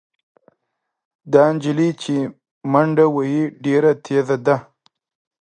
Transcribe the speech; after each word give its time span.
دا 1.33 1.43
نجلۍ 1.53 1.89
چې 2.03 2.15
منډه 2.71 3.05
وهي 3.15 3.43
ډېره 3.63 3.91
تېزه 4.05 4.37
ده. 4.45 4.55